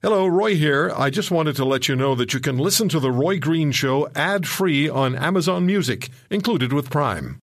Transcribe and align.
Hello, 0.00 0.28
Roy 0.28 0.54
here. 0.54 0.92
I 0.96 1.10
just 1.10 1.32
wanted 1.32 1.56
to 1.56 1.64
let 1.64 1.88
you 1.88 1.96
know 1.96 2.14
that 2.14 2.32
you 2.32 2.38
can 2.38 2.56
listen 2.56 2.88
to 2.90 3.00
The 3.00 3.10
Roy 3.10 3.40
Green 3.40 3.72
Show 3.72 4.08
ad 4.14 4.46
free 4.46 4.88
on 4.88 5.16
Amazon 5.16 5.66
Music, 5.66 6.08
included 6.30 6.72
with 6.72 6.88
Prime. 6.88 7.40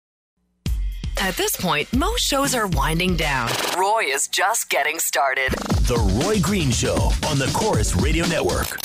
At 1.21 1.35
this 1.35 1.57
point, 1.57 1.93
most 1.93 2.21
shows 2.21 2.55
are 2.55 2.69
winding 2.69 3.17
down. 3.17 3.51
Roy 3.77 4.05
is 4.07 4.29
just 4.29 4.71
getting 4.71 5.01
started. 5.01 5.51
The 5.89 5.99
Roy 6.25 6.41
Green 6.41 6.71
Show 6.71 7.11
on 7.27 7.41
the 7.41 7.51
Corus 7.53 7.97
Radio 7.97 8.25
Network. 8.27 8.79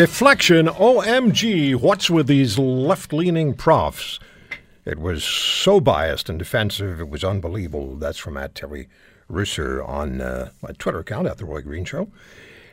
Deflection, 0.00 0.66
OMG, 0.66 1.76
what's 1.76 2.08
with 2.08 2.26
these 2.26 2.58
left 2.58 3.12
leaning 3.12 3.52
profs? 3.52 4.18
It 4.86 4.98
was 4.98 5.22
so 5.22 5.78
biased 5.78 6.30
and 6.30 6.38
defensive, 6.38 7.00
it 7.00 7.10
was 7.10 7.22
unbelievable. 7.22 7.96
That's 7.96 8.16
from 8.16 8.38
at 8.38 8.54
Terry 8.54 8.88
Russer 9.30 9.86
on 9.86 10.22
uh, 10.22 10.52
my 10.62 10.70
Twitter 10.78 11.00
account 11.00 11.26
at 11.26 11.36
The 11.36 11.44
Roy 11.44 11.60
Green 11.60 11.84
Show. 11.84 12.10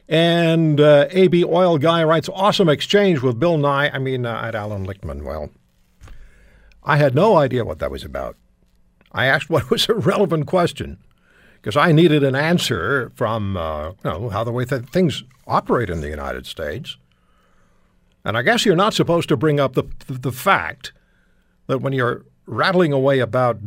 And 0.08 0.80
uh, 0.80 1.08
AB 1.10 1.44
Oil 1.44 1.78
Guy 1.78 2.02
writes, 2.06 2.30
awesome 2.34 2.70
exchange 2.70 3.22
with 3.22 3.42
Bill 3.42 3.58
Nye, 3.58 3.90
I 3.90 4.00
mean, 4.00 4.26
uh, 4.26 4.44
at 4.46 4.56
Alan 4.56 4.88
Lichtman. 4.88 5.24
Well, 5.24 5.50
I 6.82 6.96
had 6.96 7.14
no 7.14 7.36
idea 7.36 7.66
what 7.66 7.80
that 7.80 7.92
was 7.92 8.06
about. 8.06 8.38
I 9.12 9.26
asked 9.26 9.50
what 9.50 9.70
was 9.70 9.90
a 9.90 9.96
relevant 9.96 10.48
question 10.48 10.98
because 11.56 11.76
I 11.76 11.92
needed 11.92 12.24
an 12.24 12.36
answer 12.36 13.12
from 13.16 13.58
uh, 13.58 13.90
you 13.90 13.96
know 14.06 14.30
how 14.30 14.46
the 14.46 14.54
way 14.54 14.64
things 14.64 15.26
operate 15.46 15.90
in 15.90 16.00
the 16.00 16.08
United 16.08 16.46
States. 16.46 16.96
And 18.26 18.38
I 18.38 18.42
guess 18.42 18.66
you're 18.66 18.76
not 18.76 18.94
supposed 18.94 19.30
to 19.30 19.38
bring 19.38 19.60
up 19.60 19.74
the 19.74 19.84
the 20.08 20.32
fact 20.32 20.92
that 21.68 21.80
when 21.80 21.94
you're 21.94 22.26
rattling 22.46 22.94
away 22.94 23.20
about 23.20 23.60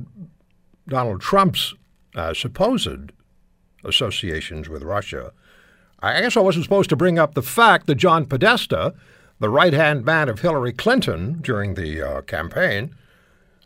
Donald 0.89 1.21
Trump's 1.21 1.75
uh, 2.15 2.35
supposed 2.35 3.13
associations 3.85 4.69
with 4.69 4.83
Russia, 4.83 5.33
I 6.01 6.21
guess 6.21 6.37
I 6.37 6.41
wasn't 6.41 6.65
supposed 6.65 6.91
to 6.91 6.97
bring 6.97 7.19
up 7.19 7.35
the 7.35 7.43
fact 7.43 7.87
that 7.87 7.97
John 7.97 8.27
Podesta, 8.27 8.95
the 9.39 9.51
right 9.51 9.73
hand 9.73 10.05
man 10.05 10.29
of 10.29 10.41
Hillary 10.41 10.73
Clinton 10.73 11.41
during 11.43 11.75
the 11.75 12.03
uh, 12.03 12.21
campaign, 12.23 12.95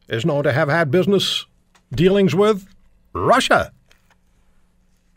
is 0.09 0.25
known 0.25 0.45
to 0.45 0.53
have 0.53 0.69
had 0.69 0.91
business 0.91 1.47
dealings 1.93 2.35
with 2.35 2.69
Russia. 3.13 3.73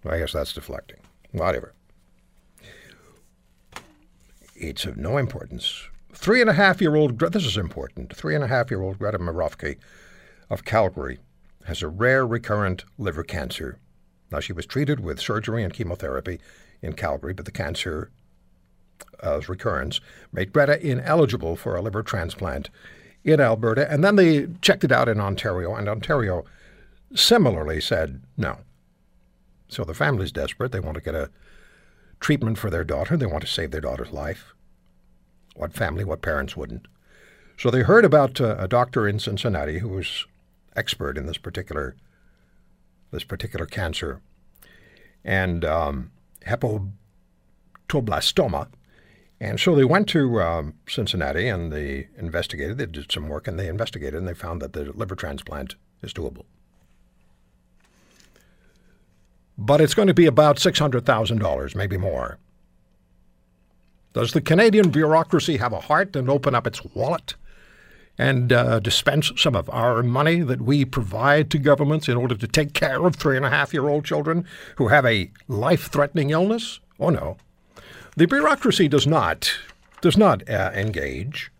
I 0.05 0.19
guess 0.19 0.33
that's 0.33 0.53
deflecting. 0.53 0.99
Whatever. 1.31 1.73
It's 4.59 4.85
of 4.85 4.97
no 4.97 5.17
importance. 5.17 5.87
Three 6.13 6.41
and 6.41 6.49
a 6.49 6.53
half 6.53 6.81
year 6.81 6.95
old, 6.95 7.19
this 7.19 7.45
is 7.45 7.57
important. 7.57 8.15
Three 8.15 8.33
and 8.33 8.43
a 8.43 8.47
half 8.47 8.71
year 8.71 8.81
old 8.81 8.97
Greta 8.97 9.19
Marofsky 9.19 9.77
of 10.49 10.65
Calgary 10.65 11.19
has 11.65 11.83
a 11.83 11.87
rare 11.87 12.25
recurrent 12.25 12.83
liver 12.97 13.23
cancer. 13.23 13.79
Now, 14.31 14.39
she 14.39 14.53
was 14.53 14.65
treated 14.65 14.99
with 14.99 15.19
surgery 15.19 15.63
and 15.63 15.73
chemotherapy 15.73 16.39
in 16.81 16.93
Calgary, 16.93 17.33
but 17.33 17.45
the 17.45 17.51
cancer 17.51 18.09
uh, 19.21 19.41
recurrence 19.47 20.01
made 20.31 20.53
Greta 20.53 20.83
ineligible 20.85 21.55
for 21.55 21.75
a 21.75 21.81
liver 21.81 22.01
transplant 22.01 22.69
in 23.23 23.39
Alberta. 23.39 23.89
And 23.91 24.03
then 24.03 24.15
they 24.15 24.47
checked 24.61 24.83
it 24.83 24.91
out 24.91 25.07
in 25.07 25.19
Ontario, 25.19 25.75
and 25.75 25.87
Ontario 25.87 26.45
similarly 27.13 27.79
said 27.79 28.23
no. 28.37 28.57
So 29.67 29.83
the 29.83 29.93
family's 29.93 30.31
desperate. 30.31 30.71
They 30.71 30.79
want 30.79 30.95
to 30.95 31.01
get 31.01 31.15
a 31.15 31.29
treatment 32.19 32.57
for 32.57 32.69
their 32.69 32.83
daughter. 32.83 33.17
They 33.17 33.25
want 33.25 33.41
to 33.41 33.49
save 33.49 33.71
their 33.71 33.81
daughter's 33.81 34.11
life. 34.11 34.53
What 35.55 35.73
family, 35.73 36.03
what 36.03 36.21
parents 36.21 36.55
wouldn't? 36.55 36.87
So 37.57 37.71
they 37.71 37.81
heard 37.81 38.05
about 38.05 38.39
uh, 38.39 38.55
a 38.59 38.67
doctor 38.67 39.07
in 39.07 39.19
Cincinnati 39.19 39.79
who 39.79 39.89
was 39.89 40.25
expert 40.75 41.17
in 41.17 41.25
this 41.25 41.39
particular 41.39 41.95
this 43.09 43.23
particular 43.23 43.65
cancer 43.65 44.21
and 45.23 45.65
um, 45.65 46.11
hepatoblastoma. 46.45 48.67
And 49.39 49.59
so 49.59 49.75
they 49.75 49.85
went 49.85 50.09
to 50.09 50.41
um, 50.41 50.73
Cincinnati 50.87 51.47
and 51.47 51.71
they 51.71 52.09
investigated. 52.17 52.77
They 52.77 52.85
did 52.85 53.11
some 53.11 53.29
work 53.29 53.47
and 53.47 53.57
they 53.57 53.67
investigated 53.67 54.15
and 54.15 54.27
they 54.27 54.33
found 54.33 54.61
that 54.61 54.73
the 54.73 54.91
liver 54.91 55.15
transplant 55.15 55.75
is 56.01 56.13
doable. 56.13 56.45
But 59.57 59.81
it's 59.81 59.93
going 59.93 60.07
to 60.07 60.13
be 60.13 60.25
about 60.25 60.57
$600,000, 60.57 61.75
maybe 61.75 61.97
more. 61.97 62.37
Does 64.13 64.33
the 64.33 64.41
Canadian 64.41 64.89
bureaucracy 64.89 65.57
have 65.57 65.73
a 65.73 65.79
heart 65.81 66.15
and 66.15 66.29
open 66.29 66.55
up 66.55 66.67
its 66.67 66.83
wallet 66.85 67.35
and 68.17 68.51
uh, 68.51 68.79
dispense 68.79 69.31
some 69.37 69.55
of 69.55 69.69
our 69.69 70.01
money 70.01 70.41
that 70.41 70.61
we 70.61 70.85
provide 70.85 71.51
to 71.51 71.59
governments 71.59 72.07
in 72.07 72.17
order 72.17 72.35
to 72.35 72.47
take 72.47 72.73
care 72.73 73.05
of 73.05 73.15
three 73.15 73.37
and 73.37 73.45
a 73.45 73.49
half 73.49 73.73
year 73.73 73.87
old 73.87 74.05
children 74.05 74.45
who 74.77 74.87
have 74.87 75.05
a 75.05 75.31
life 75.47 75.91
threatening 75.91 76.31
illness? 76.31 76.79
Oh, 76.99 77.09
no. 77.09 77.37
The 78.15 78.25
bureaucracy 78.25 78.87
does 78.87 79.05
not, 79.05 79.55
does 80.01 80.17
not 80.17 80.47
uh, 80.49 80.71
engage 80.73 81.51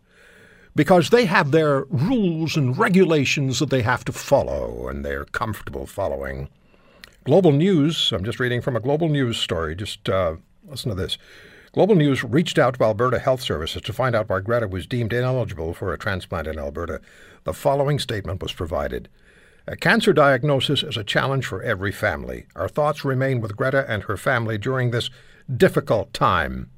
because 0.75 1.09
they 1.09 1.25
have 1.25 1.51
their 1.51 1.83
rules 1.85 2.57
and 2.57 2.77
regulations 2.77 3.59
that 3.59 3.69
they 3.69 3.81
have 3.81 4.03
to 4.05 4.11
follow 4.11 4.87
and 4.87 5.05
they're 5.05 5.25
comfortable 5.25 5.85
following. 5.85 6.49
Global 7.27 7.51
News, 7.51 8.13
I'm 8.13 8.23
just 8.23 8.39
reading 8.39 8.61
from 8.61 8.77
a 8.77 8.79
Global 8.79 9.09
News 9.09 9.35
story. 9.35 9.75
Just 9.75 10.07
uh, 10.07 10.37
listen 10.65 10.87
to 10.87 10.95
this. 10.95 11.17
Global 11.73 11.93
News 11.93 12.23
reached 12.23 12.57
out 12.57 12.75
to 12.75 12.85
Alberta 12.85 13.19
Health 13.19 13.41
Services 13.41 13.81
to 13.81 13.91
find 13.91 14.15
out 14.15 14.29
why 14.29 14.39
Greta 14.39 14.65
was 14.65 14.87
deemed 14.87 15.11
ineligible 15.11 15.73
for 15.73 15.91
a 15.91 15.97
transplant 15.97 16.47
in 16.47 16.57
Alberta. 16.57 17.01
The 17.43 17.51
following 17.51 17.99
statement 17.99 18.41
was 18.41 18.53
provided. 18.53 19.09
A 19.67 19.75
cancer 19.75 20.13
diagnosis 20.13 20.83
is 20.83 20.95
a 20.95 21.03
challenge 21.03 21.45
for 21.45 21.61
every 21.61 21.91
family. 21.91 22.45
Our 22.55 22.69
thoughts 22.69 23.03
remain 23.03 23.41
with 23.41 23.57
Greta 23.57 23.85
and 23.89 24.03
her 24.03 24.15
family 24.15 24.57
during 24.57 24.91
this 24.91 25.09
difficult 25.53 26.13
time. 26.13 26.71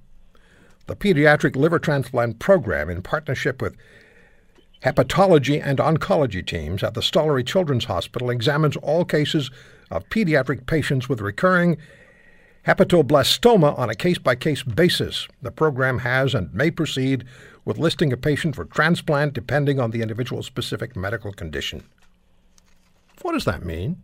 The 0.88 0.96
Pediatric 0.96 1.56
Liver 1.58 1.78
Transplant 1.78 2.40
Program, 2.40 2.90
in 2.90 3.04
partnership 3.04 3.62
with 3.62 3.78
hepatology 4.84 5.64
and 5.64 5.78
oncology 5.78 6.44
teams 6.44 6.82
at 6.82 6.96
the 6.96 7.02
Stollery 7.02 7.46
Children's 7.46 7.86
Hospital, 7.86 8.32
examines 8.32 8.78
all 8.78 9.06
cases 9.06 9.52
of 9.90 10.08
pediatric 10.10 10.66
patients 10.66 11.10
with 11.10 11.22
recurring 11.22 11.78
hepatoblastoma 12.68 13.78
on 13.78 13.90
a 13.90 13.96
case 13.96 14.18
by 14.18 14.36
case 14.36 14.64
basis. 14.64 15.28
The 15.42 15.52
program 15.52 16.00
has 16.00 16.34
and 16.34 16.54
may 16.54 16.72
proceed 16.72 17.26
with 17.66 17.78
listing 17.78 18.14
a 18.14 18.18
patient 18.18 18.56
for 18.56 18.66
transplant 18.66 19.34
depending 19.34 19.80
on 19.80 19.92
the 19.92 20.02
individual's 20.02 20.46
specific 20.46 20.96
medical 20.96 21.32
condition. 21.32 21.84
What 23.22 23.34
does 23.34 23.46
that 23.46 23.66
mean? 23.66 24.02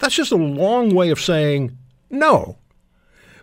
That's 0.00 0.14
just 0.14 0.32
a 0.32 0.36
long 0.36 0.94
way 0.94 1.10
of 1.10 1.20
saying 1.20 1.76
no 2.10 2.58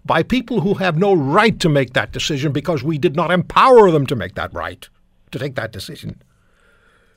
by 0.06 0.24
people 0.24 0.62
who 0.62 0.76
have 0.76 0.98
no 0.98 1.14
right 1.14 1.60
to 1.60 1.70
make 1.70 1.94
that 1.94 2.12
decision 2.12 2.52
because 2.52 2.84
we 2.84 2.98
did 2.98 3.16
not 3.16 3.32
empower 3.32 3.92
them 3.92 4.06
to 4.08 4.16
make 4.16 4.36
that 4.36 4.54
right, 4.54 4.88
to 5.32 5.40
take 5.40 5.56
that 5.56 5.72
decision. 5.72 6.22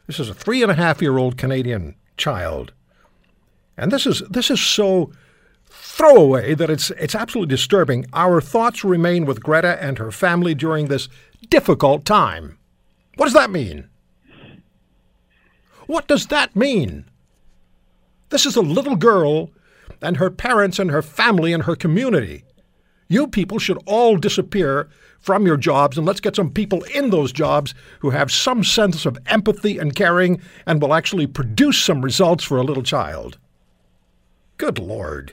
This 0.06 0.21
is 0.21 0.28
a 0.28 0.34
three 0.34 0.62
and 0.62 0.71
a 0.71 0.75
half 0.75 1.00
year 1.00 1.16
old 1.19 1.37
Canadian 1.37 1.94
child. 2.16 2.72
And 3.77 3.91
this 3.91 4.06
is 4.06 4.22
this 4.28 4.50
is 4.50 4.60
so 4.60 5.12
throwaway 5.66 6.55
that 6.55 6.71
it's 6.71 6.91
it's 6.91 7.15
absolutely 7.15 7.50
disturbing. 7.50 8.06
Our 8.12 8.41
thoughts 8.41 8.84
remain 8.84 9.25
with 9.25 9.43
Greta 9.43 9.82
and 9.82 9.99
her 9.99 10.11
family 10.11 10.55
during 10.55 10.87
this 10.87 11.08
difficult 11.49 12.05
time. 12.05 12.58
What 13.17 13.26
does 13.26 13.35
that 13.35 13.50
mean? 13.50 13.88
What 15.87 16.06
does 16.08 16.26
that 16.29 16.55
mean? 16.56 17.05
This 18.31 18.47
is 18.47 18.56
a 18.56 18.62
little 18.62 18.97
girl 18.97 19.50
and 20.00 20.17
her 20.17 20.31
parents 20.31 20.79
and 20.79 20.91
her 20.91 21.02
family 21.02 21.52
and 21.52 21.64
her 21.64 21.76
community. 21.76 22.44
You 23.08 23.26
people 23.26 23.58
should 23.58 23.79
all 23.85 24.17
disappear 24.17 24.88
from 25.19 25.47
your 25.47 25.58
jobs 25.58 25.99
and 25.99 26.06
let's 26.06 26.20
get 26.20 26.37
some 26.37 26.50
people 26.50 26.82
in 26.94 27.11
those 27.11 27.32
jobs 27.32 27.75
who 28.00 28.11
have 28.11 28.32
some 28.32 28.64
sense 28.64 29.05
of 29.05 29.19
empathy 29.26 29.79
and 29.79 29.94
caring 29.94 30.41
and 30.67 30.81
will 30.81 30.94
actually 30.94 31.26
produce 31.26 31.79
some 31.79 32.02
results 32.02 32.43
for 32.43 32.56
a 32.56 32.64
little 32.64 32.82
child. 32.82 33.38
Good 34.62 34.79
Lord. 34.79 35.32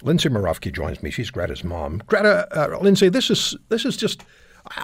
Lindsay 0.00 0.28
Marofsky 0.28 0.72
joins 0.72 1.02
me. 1.02 1.10
She's 1.10 1.28
Greta's 1.28 1.64
mom. 1.64 2.04
Greta, 2.06 2.46
uh, 2.56 2.78
Lindsay, 2.78 3.08
this 3.08 3.30
is 3.30 3.56
this 3.68 3.84
is 3.84 3.96
just. 3.96 4.22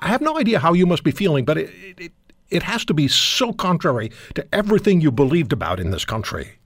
I 0.00 0.08
have 0.08 0.20
no 0.20 0.36
idea 0.36 0.58
how 0.58 0.72
you 0.72 0.86
must 0.86 1.04
be 1.04 1.12
feeling, 1.12 1.44
but 1.44 1.56
it, 1.56 1.70
it 1.96 2.12
it 2.48 2.64
has 2.64 2.84
to 2.86 2.94
be 2.94 3.06
so 3.06 3.52
contrary 3.52 4.10
to 4.34 4.44
everything 4.52 5.00
you 5.00 5.12
believed 5.12 5.52
about 5.52 5.78
in 5.78 5.92
this 5.92 6.04
country. 6.04 6.58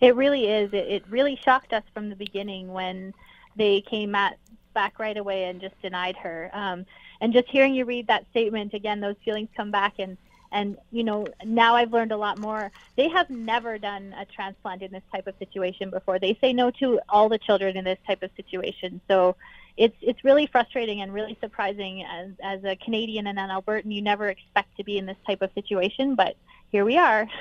It 0.00 0.16
really 0.16 0.48
is. 0.48 0.72
It, 0.72 0.88
it 0.88 1.04
really 1.08 1.36
shocked 1.36 1.72
us 1.72 1.84
from 1.94 2.08
the 2.08 2.16
beginning 2.16 2.72
when 2.72 3.14
they 3.54 3.82
came 3.82 4.16
at 4.16 4.36
back 4.74 4.98
right 4.98 5.16
away 5.16 5.44
and 5.44 5.60
just 5.60 5.80
denied 5.80 6.16
her. 6.16 6.50
Um, 6.52 6.84
and 7.20 7.32
just 7.32 7.46
hearing 7.46 7.72
you 7.72 7.84
read 7.84 8.08
that 8.08 8.26
statement 8.32 8.74
again, 8.74 8.98
those 8.98 9.14
feelings 9.24 9.48
come 9.56 9.70
back 9.70 9.94
and 10.00 10.18
and 10.52 10.76
you 10.90 11.04
know 11.04 11.26
now 11.44 11.74
I've 11.74 11.92
learned 11.92 12.12
a 12.12 12.16
lot 12.16 12.38
more. 12.38 12.70
They 12.96 13.08
have 13.08 13.30
never 13.30 13.78
done 13.78 14.14
a 14.18 14.24
transplant 14.24 14.82
in 14.82 14.92
this 14.92 15.02
type 15.12 15.26
of 15.26 15.34
situation 15.38 15.90
before. 15.90 16.18
They 16.18 16.36
say 16.40 16.52
no 16.52 16.70
to 16.72 17.00
all 17.08 17.28
the 17.28 17.38
children 17.38 17.76
in 17.76 17.84
this 17.84 17.98
type 18.06 18.22
of 18.22 18.30
situation. 18.36 19.00
So 19.08 19.36
it's 19.76 19.96
it's 20.00 20.24
really 20.24 20.46
frustrating 20.46 21.02
and 21.02 21.12
really 21.12 21.36
surprising 21.40 22.04
as 22.04 22.30
as 22.42 22.64
a 22.64 22.76
Canadian 22.76 23.26
and 23.26 23.38
an 23.38 23.50
Albertan. 23.50 23.92
You 23.92 24.02
never 24.02 24.28
expect 24.28 24.76
to 24.76 24.84
be 24.84 24.98
in 24.98 25.06
this 25.06 25.18
type 25.26 25.42
of 25.42 25.50
situation, 25.54 26.14
but 26.14 26.36
here 26.70 26.84
we 26.84 26.96
are. 26.96 27.28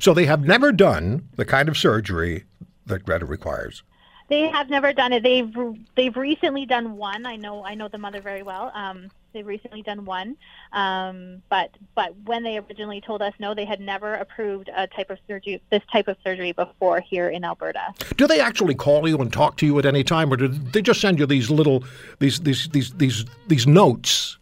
So 0.00 0.14
they 0.14 0.26
have 0.26 0.44
never 0.44 0.72
done 0.72 1.28
the 1.36 1.44
kind 1.44 1.68
of 1.68 1.76
surgery 1.76 2.44
that 2.86 3.04
Greta 3.04 3.26
requires. 3.26 3.82
They 4.28 4.48
have 4.48 4.70
never 4.70 4.92
done 4.92 5.12
it. 5.12 5.22
They've 5.22 5.54
they've 5.96 6.16
recently 6.16 6.66
done 6.66 6.96
one. 6.96 7.26
I 7.26 7.36
know 7.36 7.64
I 7.64 7.74
know 7.74 7.88
the 7.88 7.98
mother 7.98 8.20
very 8.20 8.42
well. 8.42 8.70
Um, 8.74 9.10
they've 9.32 9.46
recently 9.46 9.82
done 9.82 10.04
one, 10.04 10.36
um, 10.72 11.42
but 11.48 11.70
but 11.94 12.14
when 12.24 12.42
they 12.42 12.58
originally 12.58 13.00
told 13.00 13.22
us 13.22 13.32
no, 13.38 13.54
they 13.54 13.64
had 13.64 13.80
never 13.80 14.14
approved 14.14 14.70
a 14.74 14.86
type 14.86 15.10
of 15.10 15.18
surgery, 15.26 15.60
this 15.70 15.82
type 15.92 16.08
of 16.08 16.16
surgery 16.24 16.52
before 16.52 17.00
here 17.00 17.28
in 17.28 17.44
Alberta. 17.44 17.94
Do 18.16 18.26
they 18.26 18.40
actually 18.40 18.74
call 18.74 19.08
you 19.08 19.18
and 19.18 19.32
talk 19.32 19.56
to 19.58 19.66
you 19.66 19.78
at 19.78 19.86
any 19.86 20.04
time, 20.04 20.32
or 20.32 20.36
do 20.36 20.48
they 20.48 20.82
just 20.82 21.00
send 21.00 21.18
you 21.18 21.26
these 21.26 21.50
little 21.50 21.84
these 22.18 22.40
these 22.40 22.68
these 22.68 22.92
these 22.94 23.24
these 23.48 23.66
notes? 23.66 24.36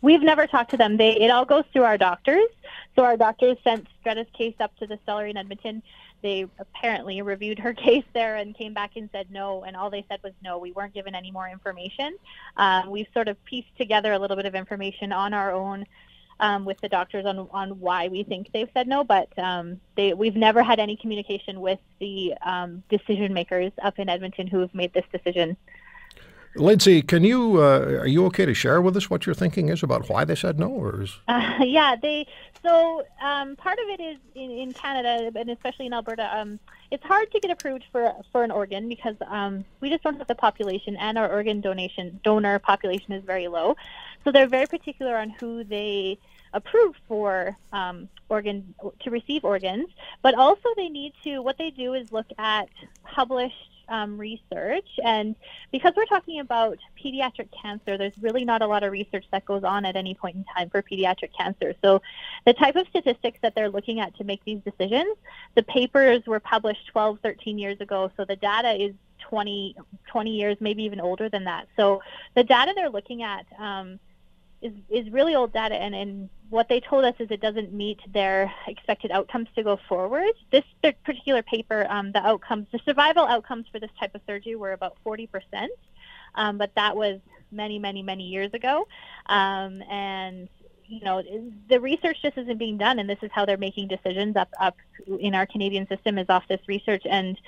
We've 0.00 0.22
never 0.22 0.46
talked 0.46 0.70
to 0.72 0.76
them. 0.76 0.96
They 0.96 1.12
it 1.12 1.30
all 1.30 1.44
goes 1.44 1.64
through 1.72 1.84
our 1.84 1.98
doctors. 1.98 2.48
So 2.94 3.04
our 3.04 3.16
doctors 3.16 3.56
sent 3.64 3.86
Greta's 4.02 4.26
case 4.34 4.54
up 4.60 4.76
to 4.76 4.86
the 4.86 4.98
Stollery 5.06 5.30
in 5.30 5.36
Edmonton. 5.38 5.82
They 6.22 6.46
apparently 6.58 7.20
reviewed 7.22 7.58
her 7.58 7.74
case 7.86 8.04
there 8.12 8.36
and 8.36 8.54
came 8.54 8.74
back 8.74 8.96
and 8.96 9.08
said 9.12 9.30
no. 9.30 9.64
And 9.64 9.76
all 9.76 9.90
they 9.90 10.04
said 10.08 10.20
was 10.22 10.32
no. 10.42 10.58
We 10.58 10.72
weren't 10.72 10.94
given 10.94 11.14
any 11.14 11.30
more 11.30 11.48
information. 11.48 12.16
Um, 12.56 12.90
we've 12.90 13.08
sort 13.12 13.28
of 13.28 13.42
pieced 13.44 13.76
together 13.76 14.12
a 14.12 14.18
little 14.18 14.36
bit 14.36 14.46
of 14.46 14.54
information 14.54 15.12
on 15.12 15.34
our 15.34 15.52
own 15.52 15.86
um, 16.40 16.64
with 16.64 16.80
the 16.80 16.88
doctors 16.88 17.24
on 17.24 17.48
on 17.52 17.80
why 17.80 18.08
we 18.08 18.24
think 18.24 18.50
they've 18.52 18.68
said 18.74 18.88
no. 18.88 19.04
But 19.04 19.36
um, 19.38 19.80
they 19.96 20.12
we've 20.12 20.36
never 20.36 20.62
had 20.62 20.80
any 20.80 20.96
communication 20.96 21.60
with 21.60 21.78
the 22.00 22.34
um, 22.44 22.82
decision 22.88 23.32
makers 23.32 23.72
up 23.82 23.98
in 23.98 24.08
Edmonton 24.08 24.46
who 24.46 24.60
have 24.60 24.74
made 24.74 24.92
this 24.92 25.04
decision. 25.12 25.56
Lindsay, 26.54 27.00
can 27.00 27.24
you 27.24 27.62
uh, 27.62 28.00
are 28.00 28.06
you 28.06 28.26
okay 28.26 28.44
to 28.44 28.52
share 28.52 28.82
with 28.82 28.96
us 28.96 29.08
what 29.08 29.24
your 29.24 29.34
thinking 29.34 29.68
is 29.68 29.82
about 29.82 30.08
why 30.08 30.24
they 30.24 30.34
said 30.34 30.58
no, 30.58 30.68
or 30.68 31.02
is 31.02 31.18
Uh, 31.28 31.58
yeah, 31.60 31.96
they. 31.96 32.26
So 32.62 33.04
um, 33.20 33.56
part 33.56 33.78
of 33.78 33.88
it 33.88 34.00
is 34.00 34.18
in, 34.34 34.50
in 34.50 34.72
Canada 34.72 35.32
and 35.34 35.50
especially 35.50 35.86
in 35.86 35.92
Alberta. 35.92 36.30
Um, 36.36 36.60
it's 36.90 37.02
hard 37.04 37.32
to 37.32 37.40
get 37.40 37.50
approved 37.50 37.84
for 37.90 38.12
for 38.30 38.44
an 38.44 38.50
organ 38.50 38.88
because 38.88 39.16
um, 39.26 39.64
we 39.80 39.88
just 39.88 40.02
don't 40.02 40.18
have 40.18 40.26
the 40.26 40.34
population, 40.34 40.96
and 40.96 41.16
our 41.16 41.30
organ 41.30 41.60
donation 41.60 42.20
donor 42.22 42.58
population 42.58 43.12
is 43.12 43.24
very 43.24 43.48
low. 43.48 43.76
So 44.24 44.30
they're 44.30 44.46
very 44.46 44.66
particular 44.66 45.16
on 45.16 45.30
who 45.30 45.64
they 45.64 46.18
approve 46.52 46.94
for 47.08 47.56
um, 47.72 48.08
organ 48.28 48.74
to 49.00 49.10
receive 49.10 49.42
organs. 49.44 49.88
But 50.20 50.34
also 50.34 50.68
they 50.76 50.88
need 50.88 51.14
to. 51.24 51.40
What 51.40 51.56
they 51.56 51.70
do 51.70 51.94
is 51.94 52.12
look 52.12 52.26
at 52.38 52.68
published 53.04 53.71
um, 53.88 54.18
research. 54.18 54.88
And 55.04 55.36
because 55.70 55.92
we're 55.96 56.06
talking 56.06 56.40
about 56.40 56.78
pediatric 57.02 57.48
cancer, 57.60 57.96
there's 57.98 58.16
really 58.20 58.44
not 58.44 58.62
a 58.62 58.66
lot 58.66 58.82
of 58.82 58.92
research 58.92 59.24
that 59.32 59.44
goes 59.44 59.64
on 59.64 59.84
at 59.84 59.96
any 59.96 60.14
point 60.14 60.36
in 60.36 60.44
time 60.44 60.70
for 60.70 60.82
pediatric 60.82 61.30
cancer. 61.36 61.74
So 61.82 62.02
the 62.46 62.52
type 62.52 62.76
of 62.76 62.86
statistics 62.88 63.38
that 63.42 63.54
they're 63.54 63.70
looking 63.70 64.00
at 64.00 64.16
to 64.16 64.24
make 64.24 64.44
these 64.44 64.60
decisions, 64.60 65.16
the 65.54 65.62
papers 65.62 66.22
were 66.26 66.40
published 66.40 66.86
12, 66.88 67.18
13 67.22 67.58
years 67.58 67.80
ago. 67.80 68.10
So 68.16 68.24
the 68.24 68.36
data 68.36 68.72
is 68.72 68.94
20, 69.20 69.76
20 70.06 70.30
years, 70.30 70.56
maybe 70.60 70.84
even 70.84 71.00
older 71.00 71.28
than 71.28 71.44
that. 71.44 71.68
So 71.76 72.02
the 72.34 72.44
data 72.44 72.72
they're 72.74 72.90
looking 72.90 73.22
at 73.22 73.46
um, 73.58 73.98
is, 74.60 74.72
is 74.90 75.10
really 75.10 75.34
old 75.34 75.52
data, 75.52 75.74
and, 75.74 75.94
and 75.94 76.28
what 76.52 76.68
they 76.68 76.80
told 76.80 77.02
us 77.02 77.14
is 77.18 77.30
it 77.30 77.40
doesn't 77.40 77.72
meet 77.72 77.98
their 78.12 78.52
expected 78.66 79.10
outcomes 79.10 79.48
to 79.56 79.62
go 79.62 79.78
forward. 79.88 80.32
This 80.50 80.64
particular 81.02 81.42
paper, 81.42 81.86
um, 81.88 82.12
the 82.12 82.18
outcomes, 82.18 82.66
the 82.70 82.78
survival 82.84 83.24
outcomes 83.24 83.64
for 83.72 83.80
this 83.80 83.90
type 83.98 84.14
of 84.14 84.20
surgery 84.26 84.54
were 84.54 84.72
about 84.72 84.98
40%, 85.04 85.28
um, 86.34 86.58
but 86.58 86.70
that 86.74 86.94
was 86.94 87.20
many, 87.50 87.78
many, 87.78 88.02
many 88.02 88.24
years 88.24 88.52
ago. 88.52 88.86
Um, 89.26 89.82
and 89.90 90.46
you 90.86 91.00
know, 91.00 91.22
the 91.70 91.80
research 91.80 92.18
just 92.20 92.36
isn't 92.36 92.58
being 92.58 92.76
done, 92.76 92.98
and 92.98 93.08
this 93.08 93.18
is 93.22 93.30
how 93.32 93.46
they're 93.46 93.56
making 93.56 93.88
decisions 93.88 94.36
up 94.36 94.50
up 94.60 94.76
in 95.20 95.34
our 95.34 95.46
Canadian 95.46 95.88
system 95.88 96.18
is 96.18 96.28
off 96.28 96.46
this 96.48 96.60
research. 96.66 97.04
And 97.08 97.40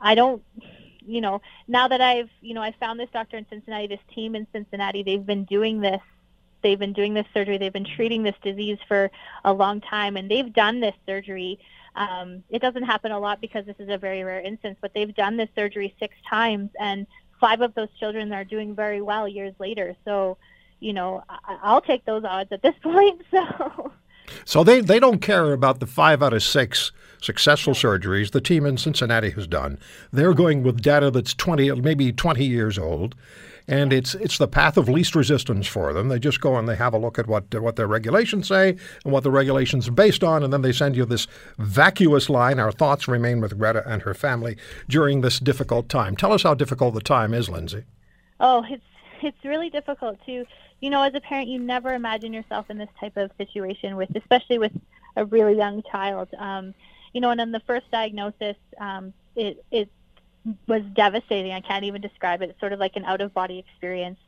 I 0.00 0.14
don't, 0.14 0.42
you 1.06 1.20
know, 1.20 1.42
now 1.68 1.88
that 1.88 2.00
I've, 2.00 2.30
you 2.40 2.54
know, 2.54 2.62
I 2.62 2.72
found 2.80 2.98
this 2.98 3.10
doctor 3.12 3.36
in 3.36 3.44
Cincinnati, 3.50 3.86
this 3.86 4.00
team 4.14 4.34
in 4.34 4.46
Cincinnati, 4.50 5.02
they've 5.02 5.26
been 5.26 5.44
doing 5.44 5.80
this 5.82 6.00
they've 6.66 6.80
been 6.80 6.92
doing 6.92 7.14
this 7.14 7.26
surgery 7.32 7.56
they've 7.58 7.72
been 7.80 7.84
treating 7.96 8.24
this 8.24 8.34
disease 8.42 8.78
for 8.88 9.08
a 9.44 9.52
long 9.52 9.80
time 9.80 10.16
and 10.16 10.28
they've 10.28 10.52
done 10.52 10.80
this 10.80 10.96
surgery. 11.06 11.60
Um, 11.94 12.42
it 12.50 12.60
doesn't 12.60 12.82
happen 12.82 13.12
a 13.12 13.20
lot 13.20 13.40
because 13.40 13.64
this 13.66 13.76
is 13.78 13.88
a 13.88 13.96
very 13.96 14.24
rare 14.24 14.40
instance 14.40 14.76
but 14.80 14.90
they've 14.92 15.14
done 15.14 15.36
this 15.36 15.48
surgery 15.54 15.94
six 16.00 16.16
times 16.28 16.70
and 16.80 17.06
five 17.40 17.60
of 17.60 17.72
those 17.74 17.88
children 18.00 18.32
are 18.32 18.44
doing 18.44 18.74
very 18.74 19.00
well 19.00 19.28
years 19.28 19.54
later. 19.60 19.94
So 20.04 20.36
you 20.80 20.92
know 20.92 21.22
I- 21.28 21.58
i'll 21.62 21.80
take 21.80 22.04
those 22.04 22.24
odds 22.24 22.50
at 22.50 22.62
this 22.62 22.74
point 22.82 23.22
so. 23.30 23.92
So 24.44 24.64
they 24.64 24.80
they 24.80 24.98
don't 24.98 25.20
care 25.20 25.52
about 25.52 25.78
the 25.78 25.86
five 25.86 26.20
out 26.20 26.32
of 26.32 26.42
six 26.42 26.90
successful 27.22 27.74
surgeries 27.74 28.32
the 28.32 28.40
team 28.40 28.66
in 28.66 28.76
Cincinnati 28.76 29.30
has 29.30 29.46
done. 29.46 29.78
They're 30.12 30.34
going 30.34 30.62
with 30.64 30.82
data 30.82 31.10
that's 31.10 31.32
twenty, 31.32 31.70
maybe 31.70 32.12
twenty 32.12 32.44
years 32.44 32.76
old, 32.76 33.14
and 33.68 33.92
it's 33.92 34.14
it's 34.14 34.38
the 34.38 34.48
path 34.48 34.76
of 34.76 34.88
least 34.88 35.14
resistance 35.14 35.66
for 35.66 35.92
them. 35.92 36.08
They 36.08 36.18
just 36.18 36.40
go 36.40 36.56
and 36.56 36.68
they 36.68 36.76
have 36.76 36.94
a 36.94 36.98
look 36.98 37.18
at 37.18 37.26
what 37.26 37.54
what 37.60 37.76
their 37.76 37.86
regulations 37.86 38.48
say 38.48 38.76
and 39.04 39.12
what 39.12 39.24
the 39.24 39.30
regulations 39.30 39.88
are 39.88 39.92
based 39.92 40.22
on, 40.22 40.42
and 40.42 40.52
then 40.52 40.62
they 40.62 40.72
send 40.72 40.96
you 40.96 41.04
this 41.04 41.26
vacuous 41.58 42.30
line. 42.30 42.58
Our 42.58 42.72
thoughts 42.72 43.08
remain 43.08 43.40
with 43.40 43.58
Greta 43.58 43.82
and 43.86 44.02
her 44.02 44.14
family 44.14 44.56
during 44.88 45.20
this 45.20 45.38
difficult 45.38 45.88
time. 45.88 46.16
Tell 46.16 46.32
us 46.32 46.42
how 46.42 46.54
difficult 46.54 46.94
the 46.94 47.00
time 47.00 47.34
is, 47.34 47.48
Lindsay. 47.48 47.84
Oh, 48.40 48.64
it's 48.68 48.84
it's 49.22 49.44
really 49.44 49.70
difficult 49.70 50.18
to, 50.26 50.44
you 50.80 50.90
know, 50.90 51.02
as 51.02 51.14
a 51.14 51.20
parent, 51.20 51.48
you 51.48 51.58
never 51.58 51.94
imagine 51.94 52.32
yourself 52.32 52.70
in 52.70 52.78
this 52.78 52.90
type 53.00 53.16
of 53.16 53.30
situation 53.38 53.96
with, 53.96 54.14
especially 54.14 54.58
with 54.58 54.72
a 55.16 55.24
really 55.24 55.56
young 55.56 55.82
child. 55.90 56.28
Um, 56.38 56.74
you 57.12 57.20
know, 57.20 57.30
and 57.30 57.40
in 57.40 57.50
the 57.50 57.60
first 57.60 57.90
diagnosis, 57.90 58.56
um, 58.78 59.12
it 59.34 59.64
it 59.70 59.88
was 60.66 60.82
devastating. 60.94 61.52
I 61.52 61.60
can't 61.60 61.84
even 61.84 62.00
describe 62.00 62.42
it. 62.42 62.50
It's 62.50 62.60
sort 62.60 62.72
of 62.72 62.78
like 62.78 62.96
an 62.96 63.04
out 63.04 63.20
of 63.20 63.34
body 63.34 63.58
experience. 63.58 64.18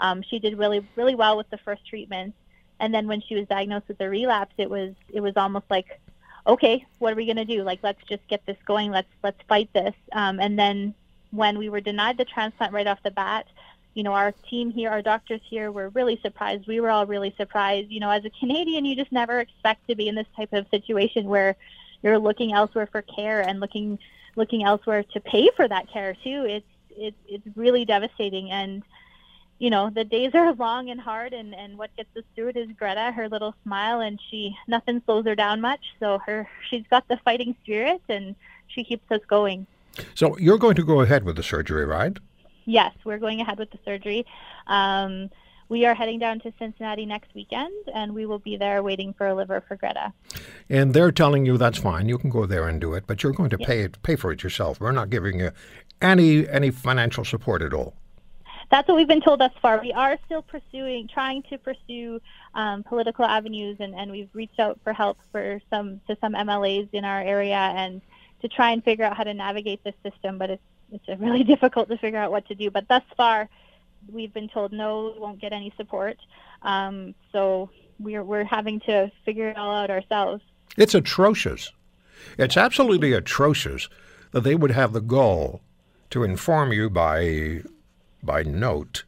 Um, 0.00 0.22
she 0.22 0.38
did 0.38 0.58
really 0.58 0.86
really 0.96 1.14
well 1.14 1.36
with 1.36 1.48
the 1.50 1.58
first 1.58 1.86
treatment, 1.86 2.34
and 2.80 2.92
then 2.92 3.06
when 3.06 3.20
she 3.20 3.34
was 3.34 3.46
diagnosed 3.46 3.88
with 3.88 4.00
a 4.00 4.08
relapse, 4.08 4.54
it 4.58 4.70
was 4.70 4.94
it 5.12 5.20
was 5.20 5.36
almost 5.36 5.66
like, 5.70 6.00
okay, 6.46 6.84
what 6.98 7.12
are 7.12 7.16
we 7.16 7.26
going 7.26 7.36
to 7.36 7.44
do? 7.44 7.62
Like, 7.62 7.80
let's 7.82 8.02
just 8.08 8.26
get 8.28 8.44
this 8.46 8.58
going. 8.66 8.90
Let's 8.90 9.08
let's 9.22 9.40
fight 9.48 9.70
this. 9.72 9.94
Um, 10.12 10.40
and 10.40 10.58
then 10.58 10.94
when 11.30 11.58
we 11.58 11.68
were 11.68 11.80
denied 11.80 12.18
the 12.18 12.24
transplant 12.24 12.72
right 12.72 12.86
off 12.86 13.02
the 13.02 13.10
bat, 13.10 13.46
you 13.94 14.02
know, 14.02 14.12
our 14.12 14.32
team 14.48 14.70
here, 14.70 14.90
our 14.90 15.02
doctors 15.02 15.40
here 15.48 15.72
were 15.72 15.88
really 15.90 16.20
surprised. 16.22 16.66
We 16.66 16.80
were 16.80 16.90
all 16.90 17.06
really 17.06 17.34
surprised. 17.36 17.90
You 17.90 18.00
know, 18.00 18.10
as 18.10 18.24
a 18.24 18.30
Canadian, 18.30 18.84
you 18.84 18.94
just 18.94 19.10
never 19.10 19.40
expect 19.40 19.88
to 19.88 19.94
be 19.94 20.08
in 20.08 20.14
this 20.14 20.26
type 20.36 20.52
of 20.52 20.66
situation 20.70 21.26
where 21.26 21.56
you're 22.02 22.18
looking 22.18 22.52
elsewhere 22.52 22.86
for 22.86 23.02
care 23.02 23.40
and 23.40 23.58
looking 23.58 23.98
looking 24.36 24.64
elsewhere 24.64 25.02
to 25.02 25.20
pay 25.20 25.50
for 25.56 25.66
that 25.66 25.90
care 25.90 26.14
too. 26.22 26.44
It's 26.46 26.66
it's 26.90 27.16
it's 27.28 27.56
really 27.56 27.84
devastating 27.84 28.50
and 28.50 28.82
you 29.58 29.70
know 29.70 29.90
the 29.90 30.04
days 30.04 30.34
are 30.34 30.52
long 30.54 30.90
and 30.90 31.00
hard 31.00 31.32
and 31.32 31.54
and 31.54 31.76
what 31.78 31.94
gets 31.96 32.14
us 32.16 32.24
through 32.34 32.48
it 32.48 32.56
is 32.56 32.68
Greta 32.78 33.12
her 33.12 33.28
little 33.28 33.54
smile 33.64 34.00
and 34.00 34.18
she 34.30 34.56
nothing 34.66 35.02
slows 35.04 35.24
her 35.26 35.34
down 35.34 35.60
much 35.60 35.80
so 36.00 36.18
her 36.26 36.48
she's 36.68 36.84
got 36.90 37.06
the 37.08 37.16
fighting 37.18 37.54
spirit 37.62 38.02
and 38.08 38.34
she 38.66 38.84
keeps 38.84 39.10
us 39.10 39.20
going 39.28 39.66
So 40.14 40.36
you're 40.38 40.58
going 40.58 40.74
to 40.76 40.84
go 40.84 41.00
ahead 41.00 41.24
with 41.24 41.36
the 41.36 41.42
surgery, 41.42 41.84
right? 41.84 42.16
yes 42.64 42.92
we're 43.04 43.18
going 43.18 43.40
ahead 43.40 43.58
with 43.58 43.70
the 43.70 43.78
surgery 43.84 44.26
um, 44.66 45.30
we 45.68 45.84
are 45.84 45.94
heading 45.94 46.18
down 46.18 46.40
to 46.40 46.52
Cincinnati 46.58 47.06
next 47.06 47.34
weekend 47.34 47.74
and 47.94 48.14
we 48.14 48.26
will 48.26 48.38
be 48.38 48.56
there 48.56 48.82
waiting 48.82 49.12
for 49.14 49.26
a 49.26 49.34
liver 49.34 49.62
for 49.66 49.76
Greta 49.76 50.12
And 50.68 50.94
they're 50.94 51.12
telling 51.12 51.46
you 51.46 51.58
that's 51.58 51.78
fine. 51.78 52.08
You 52.08 52.18
can 52.18 52.30
go 52.30 52.46
there 52.46 52.68
and 52.68 52.80
do 52.80 52.94
it, 52.94 53.04
but 53.06 53.22
you're 53.22 53.32
going 53.32 53.50
to 53.50 53.58
pay 53.58 53.80
it, 53.80 54.02
pay 54.02 54.16
for 54.16 54.32
it 54.32 54.42
yourself. 54.42 54.80
We're 54.80 54.92
not 54.92 55.10
giving 55.10 55.40
you 55.40 55.50
any 56.00 56.48
any 56.48 56.70
financial 56.70 57.24
support 57.24 57.62
at 57.62 57.72
all. 57.72 57.94
that's 58.70 58.88
what 58.88 58.96
we've 58.96 59.08
been 59.08 59.20
told 59.20 59.40
thus 59.40 59.52
far. 59.62 59.80
We 59.80 59.92
are 59.92 60.18
still 60.26 60.42
pursuing, 60.42 61.08
trying 61.08 61.42
to 61.44 61.58
pursue 61.58 62.20
um, 62.54 62.82
political 62.82 63.24
avenues, 63.24 63.76
and, 63.80 63.94
and 63.94 64.10
we've 64.10 64.28
reached 64.34 64.58
out 64.58 64.78
for 64.82 64.92
help 64.92 65.18
for 65.32 65.60
some 65.70 66.00
to 66.08 66.16
some 66.20 66.34
MLAs 66.34 66.88
in 66.92 67.04
our 67.04 67.20
area, 67.20 67.56
and 67.56 68.00
to 68.42 68.48
try 68.48 68.72
and 68.72 68.82
figure 68.84 69.04
out 69.04 69.16
how 69.16 69.24
to 69.24 69.34
navigate 69.34 69.82
this 69.84 69.94
system. 70.02 70.38
But 70.38 70.50
it's 70.50 70.62
it's 70.92 71.20
really 71.20 71.44
difficult 71.54 71.88
to 71.88 71.96
figure 71.96 72.18
out 72.18 72.30
what 72.30 72.46
to 72.48 72.54
do. 72.54 72.70
But 72.70 72.88
thus 72.88 73.04
far, 73.16 73.48
we've 74.12 74.32
been 74.32 74.48
told 74.48 74.72
no, 74.72 75.12
we 75.14 75.20
won't 75.20 75.40
get 75.40 75.52
any 75.52 75.72
support. 75.76 76.16
Um, 76.62 77.14
so 77.32 77.70
we're 77.98 78.24
we're 78.24 78.44
having 78.44 78.80
to 78.80 79.10
figure 79.24 79.48
it 79.48 79.56
all 79.56 79.74
out 79.74 79.90
ourselves. 79.90 80.42
It's 80.76 80.94
atrocious. 80.94 81.72
It's 82.38 82.56
absolutely 82.56 83.12
atrocious 83.12 83.88
that 84.32 84.40
they 84.42 84.54
would 84.54 84.72
have 84.72 84.92
the 84.92 85.00
gall 85.00 85.60
to 86.10 86.22
inform 86.24 86.72
you 86.72 86.90
by 86.90 87.62
by 88.22 88.42
note 88.42 89.04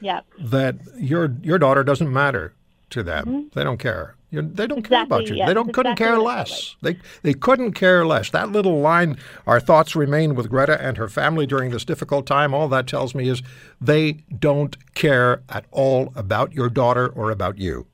Yeah. 0.00 0.20
that 0.38 0.76
your 0.98 1.34
your 1.42 1.58
daughter 1.58 1.82
doesn't 1.84 2.12
matter 2.12 2.52
to 2.90 3.02
them. 3.02 3.50
They 3.54 3.64
don't 3.64 3.78
care. 3.78 4.14
You, 4.30 4.42
they 4.42 4.66
don't 4.66 4.82
care 4.82 5.02
about 5.02 5.22
Mm-hmm. 5.22 5.32
You. 5.32 5.38
yeah, 5.38 5.46
they 5.46 5.54
don't 5.54 5.72
couldn't 5.72 5.92
exactly 5.92 6.04
care 6.06 6.18
less. 6.18 6.76
They 6.82 6.98
they 7.22 7.32
couldn't 7.32 7.72
care 7.72 8.06
less. 8.06 8.30
That 8.30 8.50
little 8.52 8.78
line, 8.80 9.16
our 9.46 9.58
thoughts 9.58 9.96
remain 9.96 10.34
with 10.34 10.50
Greta 10.50 10.78
and 10.82 10.98
her 10.98 11.08
family 11.08 11.46
during 11.46 11.70
this 11.70 11.84
difficult 11.84 12.26
time. 12.26 12.52
All 12.52 12.68
that 12.68 12.86
tells 12.86 13.14
me 13.14 13.28
is 13.28 13.42
they 13.80 14.12
don't 14.38 14.76
care 14.94 15.42
at 15.48 15.64
all 15.70 16.12
about 16.14 16.52
your 16.52 16.68
daughter 16.68 17.08
or 17.08 17.30
about 17.30 17.56
you. 17.58 17.86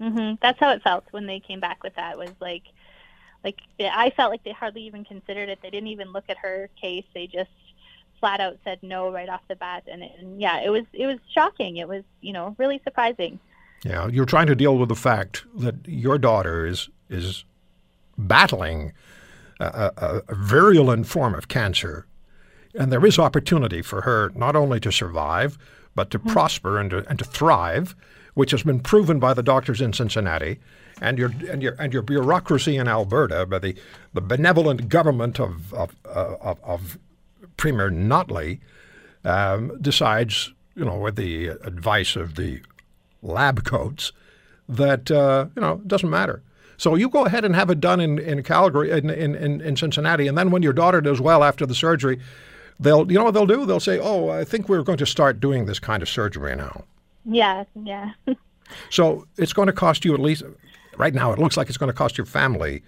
hmm 0.00 0.34
That's 0.42 0.58
how 0.58 0.70
it 0.72 0.82
felt 0.82 1.04
when 1.12 1.26
they 1.26 1.40
came 1.40 1.60
back 1.60 1.82
with 1.84 1.94
that. 1.94 2.18
Was 2.18 2.30
like, 2.40 2.64
like 3.44 3.60
I 3.78 4.10
felt 4.10 4.30
like 4.32 4.42
they 4.42 4.52
hardly 4.52 4.82
even 4.86 5.04
considered 5.04 5.48
it. 5.48 5.60
They 5.62 5.70
didn't 5.70 5.88
even 5.88 6.12
look 6.12 6.24
at 6.28 6.38
her 6.38 6.68
case. 6.80 7.04
They 7.14 7.28
just 7.28 7.50
flat 8.18 8.40
out 8.40 8.58
said 8.64 8.78
no 8.82 9.12
right 9.12 9.28
off 9.28 9.42
the 9.46 9.56
bat. 9.56 9.84
And, 9.86 10.02
and 10.02 10.40
yeah, 10.40 10.60
it 10.62 10.70
was 10.70 10.84
it 10.92 11.06
was 11.06 11.18
shocking. 11.32 11.76
It 11.76 11.86
was 11.86 12.02
you 12.20 12.32
know 12.32 12.56
really 12.58 12.80
surprising. 12.82 13.38
Yeah, 13.84 14.08
you're 14.08 14.26
trying 14.26 14.46
to 14.48 14.54
deal 14.54 14.76
with 14.76 14.88
the 14.88 14.96
fact 14.96 15.44
that 15.56 15.76
your 15.86 16.18
daughter 16.18 16.66
is 16.66 16.88
is 17.08 17.44
battling 18.18 18.92
a, 19.60 19.92
a, 19.96 20.22
a 20.28 20.34
virulent 20.34 21.06
form 21.06 21.34
of 21.34 21.48
cancer, 21.48 22.06
and 22.74 22.90
there 22.90 23.04
is 23.06 23.18
opportunity 23.18 23.82
for 23.82 24.02
her 24.02 24.32
not 24.34 24.56
only 24.56 24.80
to 24.80 24.90
survive 24.90 25.58
but 25.96 26.10
to 26.10 26.18
prosper 26.18 26.78
and 26.78 26.90
to, 26.90 27.08
and 27.08 27.18
to 27.18 27.24
thrive, 27.24 27.96
which 28.34 28.52
has 28.52 28.62
been 28.62 28.78
proven 28.78 29.18
by 29.18 29.34
the 29.34 29.42
doctors 29.42 29.80
in 29.80 29.92
Cincinnati, 29.92 30.60
and 31.00 31.18
your 31.18 31.32
and 31.50 31.62
your 31.62 31.74
and 31.78 31.92
your 31.92 32.02
bureaucracy 32.02 32.76
in 32.76 32.86
Alberta, 32.86 33.46
by 33.46 33.58
the 33.58 33.74
the 34.14 34.20
benevolent 34.20 34.88
government 34.88 35.40
of 35.40 35.72
of 35.74 35.96
uh, 36.04 36.36
of, 36.40 36.62
of 36.62 36.98
Premier 37.56 37.90
Notley, 37.90 38.60
um, 39.24 39.76
decides, 39.80 40.52
you 40.74 40.84
know, 40.84 40.98
with 40.98 41.16
the 41.16 41.48
advice 41.48 42.14
of 42.14 42.36
the 42.36 42.60
lab 43.22 43.64
coats, 43.64 44.12
that 44.68 45.10
uh, 45.10 45.46
you 45.54 45.62
know 45.62 45.74
it 45.74 45.88
doesn't 45.88 46.10
matter. 46.10 46.42
So 46.78 46.94
you 46.94 47.08
go 47.08 47.24
ahead 47.24 47.44
and 47.44 47.54
have 47.54 47.70
it 47.70 47.80
done 47.80 48.00
in, 48.00 48.18
in 48.18 48.42
Calgary, 48.42 48.90
in, 48.90 49.08
in, 49.08 49.34
in, 49.34 49.62
in 49.62 49.76
Cincinnati, 49.76 50.26
and 50.26 50.36
then 50.36 50.50
when 50.50 50.62
your 50.62 50.74
daughter 50.74 51.00
does 51.00 51.22
well 51.22 51.42
after 51.42 51.64
the 51.64 51.74
surgery, 51.74 52.20
they'll 52.78 53.10
you 53.10 53.18
know 53.18 53.24
what 53.24 53.34
they'll 53.34 53.46
do? 53.46 53.64
They'll 53.64 53.80
say, 53.80 53.98
"Oh, 53.98 54.28
I 54.28 54.44
think 54.44 54.68
we're 54.68 54.82
going 54.82 54.98
to 54.98 55.06
start 55.06 55.40
doing 55.40 55.66
this 55.66 55.78
kind 55.78 56.02
of 56.02 56.08
surgery 56.08 56.54
now." 56.56 56.84
Yeah, 57.24 57.64
yeah. 57.74 58.12
So 58.90 59.28
it's 59.36 59.52
going 59.52 59.66
to 59.66 59.72
cost 59.72 60.04
you 60.04 60.12
at 60.12 60.18
least 60.18 60.42
right 60.96 61.14
now. 61.14 61.32
It 61.32 61.38
looks 61.38 61.56
like 61.56 61.68
it's 61.68 61.78
going 61.78 61.86
to 61.86 61.96
cost 61.96 62.18
your 62.18 62.24
family 62.24 62.82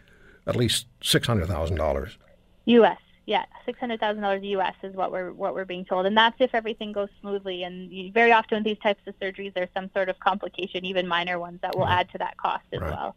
at 0.44 0.56
least 0.56 0.86
six 1.02 1.26
hundred 1.26 1.46
thousand 1.46 1.76
dollars. 1.76 2.18
U.S. 2.64 2.98
Yeah, 3.28 3.44
six 3.66 3.78
hundred 3.78 4.00
thousand 4.00 4.22
dollars 4.22 4.42
U.S. 4.42 4.74
is 4.82 4.94
what 4.96 5.12
we're 5.12 5.32
what 5.34 5.52
we're 5.52 5.66
being 5.66 5.84
told, 5.84 6.06
and 6.06 6.16
that's 6.16 6.36
if 6.40 6.54
everything 6.54 6.92
goes 6.92 7.10
smoothly. 7.20 7.62
And 7.62 7.92
you, 7.92 8.10
very 8.10 8.32
often 8.32 8.56
with 8.56 8.64
these 8.64 8.78
types 8.78 9.02
of 9.06 9.18
surgeries, 9.20 9.52
there's 9.52 9.68
some 9.74 9.90
sort 9.92 10.08
of 10.08 10.18
complication, 10.18 10.86
even 10.86 11.06
minor 11.06 11.38
ones, 11.38 11.58
that 11.60 11.76
will 11.76 11.86
add 11.86 12.08
to 12.12 12.18
that 12.18 12.38
cost 12.38 12.64
as 12.72 12.80
Right. 12.80 12.90
well. 12.90 13.16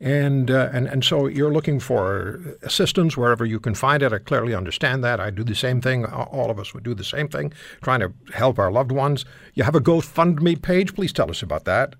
And, 0.00 0.50
uh, 0.50 0.70
and 0.72 0.88
and 0.88 1.04
so 1.04 1.28
you're 1.28 1.52
looking 1.52 1.78
for 1.78 2.40
assistance 2.62 3.16
wherever 3.16 3.44
you 3.44 3.60
can 3.60 3.76
find 3.76 4.02
it. 4.02 4.12
I 4.12 4.18
clearly 4.18 4.54
understand 4.56 5.04
that. 5.04 5.20
I 5.20 5.30
do 5.30 5.44
the 5.44 5.54
same 5.54 5.80
thing. 5.80 6.04
All 6.04 6.50
of 6.50 6.58
us 6.58 6.74
would 6.74 6.82
do 6.82 6.92
the 6.94 7.04
same 7.04 7.28
thing, 7.28 7.52
trying 7.80 8.00
to 8.00 8.12
help 8.34 8.58
our 8.58 8.72
loved 8.72 8.90
ones. 8.90 9.24
You 9.54 9.62
have 9.62 9.76
a 9.76 9.80
GoFundMe 9.80 10.60
page. 10.60 10.96
Please 10.96 11.12
tell 11.12 11.30
us 11.30 11.42
about 11.42 11.64
that. 11.66 11.94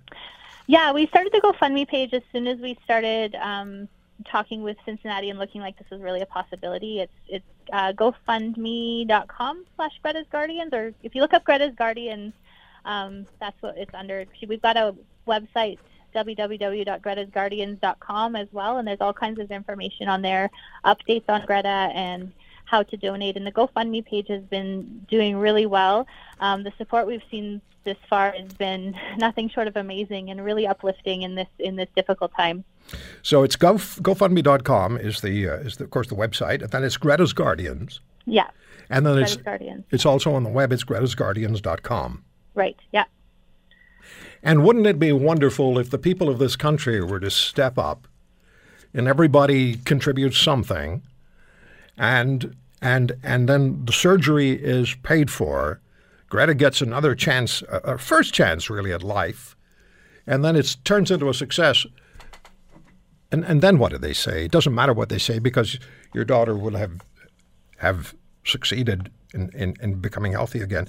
Yeah, 0.67 0.93
we 0.93 1.07
started 1.07 1.33
the 1.33 1.41
GoFundMe 1.41 1.87
page 1.87 2.13
as 2.13 2.23
soon 2.33 2.49
as 2.49 2.59
we 2.59 2.77
started 2.85 3.37
um, 3.37 3.89
talking 4.25 4.63
with 4.63 4.77
Cincinnati 4.85 5.31
and 5.31 5.39
looking 5.39 5.61
like 5.61 5.79
this 5.79 5.89
was 5.91 6.01
really 6.01 6.21
a 6.21 6.27
possibility. 6.27 7.01
It's 7.01 7.13
it's 7.29 7.45
uh, 7.73 7.93
GoFundMe.com 7.93 9.65
slash 9.77 9.93
Greta's 10.03 10.27
Guardians, 10.31 10.73
or 10.73 10.93
if 11.03 11.15
you 11.15 11.21
look 11.21 11.35
up 11.35 11.45
Greta's 11.45 11.75
Guardians, 11.77 12.33
um, 12.85 13.27
that's 13.41 13.61
what 13.63 13.77
it's 13.77 13.95
under. 13.95 14.25
We've 14.47 14.63
got 14.63 14.77
a 14.77 14.95
website 15.27 15.79
www.gretasguardians.com 16.15 18.37
as 18.37 18.49
well, 18.53 18.79
and 18.79 18.89
there's 18.89 19.01
all 19.01 19.13
kinds 19.13 19.39
of 19.39 19.51
information 19.51 20.09
on 20.09 20.23
there, 20.23 20.51
updates 20.85 21.25
on 21.29 21.45
Greta 21.45 21.69
and 21.69 22.33
how 22.65 22.83
to 22.83 22.97
donate. 22.97 23.37
And 23.37 23.47
the 23.47 23.53
GoFundMe 23.53 24.05
page 24.05 24.27
has 24.29 24.43
been 24.43 25.07
doing 25.09 25.37
really 25.37 25.67
well. 25.67 26.09
Um, 26.41 26.65
the 26.65 26.73
support 26.79 27.07
we've 27.07 27.23
seen 27.31 27.61
this 27.85 27.99
far 28.09 28.33
has 28.33 28.53
been 28.55 28.97
nothing 29.19 29.49
short 29.49 29.69
of 29.69 29.77
amazing 29.77 30.31
and 30.31 30.45
really 30.45 30.67
uplifting 30.67 31.23
in 31.23 31.35
this 31.35 31.49
in 31.59 31.77
this 31.77 31.89
difficult 31.95 32.33
time. 32.37 32.65
So 33.23 33.43
it's 33.43 33.57
go, 33.57 33.75
GoFundMe.com 33.75 34.97
is 34.99 35.21
the 35.21 35.49
uh, 35.49 35.55
is 35.57 35.77
the, 35.77 35.85
of 35.85 35.91
course 35.91 36.09
the 36.09 36.15
website, 36.15 36.63
and 36.63 36.71
then 36.71 36.85
it's 36.85 36.97
Greta's 36.97 37.33
Guardians, 37.33 38.01
Yeah, 38.27 38.49
and 38.89 39.05
then 39.05 39.15
Greta's 39.15 39.35
it's 39.35 39.43
Guardians. 39.43 39.85
it's 39.91 40.07
also 40.07 40.35
on 40.35 40.43
the 40.45 40.51
web. 40.51 40.73
It's 40.73 40.85
GretasGuardians.com. 40.85 42.25
Right. 42.55 42.77
Yeah. 42.93 43.05
And 44.43 44.65
wouldn't 44.65 44.87
it 44.87 44.99
be 44.99 45.13
wonderful 45.13 45.79
if 45.79 45.91
the 45.91 45.99
people 45.99 46.29
of 46.29 46.39
this 46.39 46.57
country 46.57 47.03
were 47.03 47.21
to 47.21 47.31
step 47.31 47.77
up 47.77 48.07
and 48.95 49.07
everybody 49.09 49.77
contributes 49.77 50.39
something 50.39 51.03
and 51.97 52.57
and 52.81 53.13
and 53.23 53.49
then 53.49 53.85
the 53.85 53.93
surgery 53.93 54.51
is 54.53 54.95
paid 55.03 55.31
for. 55.31 55.81
Greta 56.31 56.55
gets 56.55 56.81
another 56.81 57.15
chance, 57.15 57.63
a 57.63 57.79
a 57.95 57.99
first 57.99 58.33
chance 58.33 58.71
really 58.71 58.93
at 58.93 59.03
life, 59.03 59.57
and 60.27 60.45
then 60.45 60.55
it 60.57 60.77
turns 60.85 61.11
into 61.11 61.29
a 61.29 61.35
success. 61.35 61.85
And 63.31 63.45
and 63.45 63.61
then 63.61 63.79
what 63.79 63.93
do 63.93 63.99
they 63.99 64.15
say? 64.15 64.47
It 64.47 64.51
doesn't 64.51 64.75
matter 64.75 64.93
what 64.93 65.09
they 65.09 65.19
say 65.19 65.39
because 65.39 65.79
your 66.15 66.25
daughter 66.25 66.57
will 66.57 66.77
have 66.77 67.01
have 67.79 68.15
succeeded 68.45 69.11
in, 69.35 69.51
in, 69.55 69.77
in 69.81 69.95
becoming 69.97 70.33
healthy 70.33 70.61
again. 70.61 70.89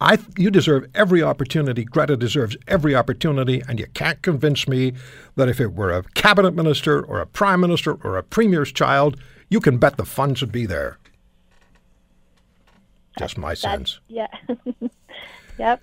I, 0.00 0.18
you 0.36 0.50
deserve 0.50 0.86
every 0.94 1.22
opportunity. 1.22 1.84
Greta 1.84 2.16
deserves 2.16 2.56
every 2.68 2.94
opportunity, 2.94 3.62
and 3.66 3.78
you 3.78 3.86
can't 3.94 4.20
convince 4.20 4.68
me 4.68 4.92
that 5.36 5.48
if 5.48 5.58
it 5.58 5.72
were 5.72 5.90
a 5.90 6.02
cabinet 6.14 6.54
minister 6.54 7.02
or 7.02 7.20
a 7.20 7.26
prime 7.26 7.60
minister 7.60 7.94
or 7.94 8.18
a 8.18 8.22
premier's 8.22 8.72
child, 8.72 9.18
you 9.48 9.58
can 9.58 9.78
bet 9.78 9.96
the 9.96 10.04
funds 10.04 10.42
would 10.42 10.52
be 10.52 10.66
there. 10.66 10.98
Just 13.18 13.38
my 13.38 13.50
That's 13.50 13.60
sense. 13.62 14.00
yeah. 14.08 14.26
yep. 15.58 15.82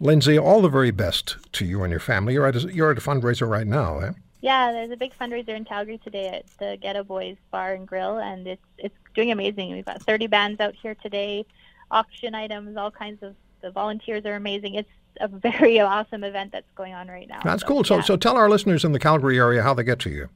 Lindsay, 0.00 0.38
all 0.38 0.62
the 0.62 0.68
very 0.68 0.90
best 0.90 1.36
to 1.52 1.66
you 1.66 1.82
and 1.82 1.90
your 1.90 2.00
family. 2.00 2.34
You're 2.34 2.46
at 2.46 2.56
a, 2.56 2.72
you're 2.72 2.90
at 2.90 2.98
a 2.98 3.02
fundraiser 3.02 3.48
right 3.48 3.66
now, 3.66 3.98
eh? 3.98 4.12
Yeah, 4.46 4.70
there's 4.70 4.92
a 4.92 4.96
big 4.96 5.12
fundraiser 5.18 5.56
in 5.56 5.64
Calgary 5.64 5.98
today 5.98 6.28
at 6.28 6.44
the 6.58 6.78
Ghetto 6.80 7.02
Boys 7.02 7.36
Bar 7.50 7.72
and 7.72 7.84
Grill, 7.84 8.18
and 8.18 8.46
it's 8.46 8.62
it's 8.78 8.94
doing 9.12 9.32
amazing. 9.32 9.72
We've 9.72 9.84
got 9.84 10.00
30 10.04 10.28
bands 10.28 10.60
out 10.60 10.76
here 10.80 10.94
today, 10.94 11.44
auction 11.90 12.32
items, 12.32 12.76
all 12.76 12.92
kinds 12.92 13.24
of. 13.24 13.34
The 13.62 13.72
volunteers 13.72 14.24
are 14.24 14.36
amazing. 14.36 14.76
It's 14.76 14.88
a 15.20 15.26
very 15.50 15.80
awesome 15.80 16.22
event 16.22 16.52
that's 16.52 16.70
going 16.76 16.94
on 16.94 17.08
right 17.08 17.28
now. 17.28 17.40
That's 17.42 17.64
cool. 17.64 17.82
So, 17.82 17.96
yeah. 17.96 18.02
so 18.02 18.16
tell 18.16 18.36
our 18.36 18.48
listeners 18.48 18.84
in 18.84 18.92
the 18.92 19.00
Calgary 19.00 19.36
area 19.36 19.64
how 19.64 19.74
they 19.74 19.82
get 19.82 19.98
to 20.00 20.10
you. 20.10 20.28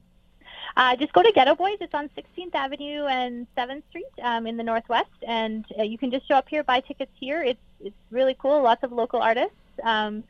Uh, 0.75 0.97
just 0.97 1.13
go 1.13 1.23
to 1.23 1.31
Ghetto 1.31 1.55
Boys. 1.55 1.77
It's 1.79 1.93
on 1.93 2.09
16th 2.09 2.53
Avenue 2.53 3.05
and 3.05 3.47
7th 3.55 3.83
Street 3.91 4.11
um, 4.23 4.45
in 4.45 4.57
the 4.57 4.63
Northwest, 4.63 5.23
and 5.25 5.65
uh, 5.79 5.83
you 5.83 5.97
can 5.97 6.11
just 6.11 6.27
show 6.27 6.35
up 6.35 6.49
here, 6.49 6.65
buy 6.65 6.81
tickets 6.81 7.13
here. 7.17 7.41
It's 7.41 7.61
it's 7.79 7.95
really 8.09 8.35
cool. 8.37 8.61
Lots 8.61 8.83
of 8.83 8.91
local 8.91 9.21
artists. 9.21 9.55
Um, 9.81 10.25